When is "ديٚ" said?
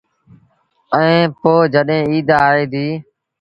2.73-2.93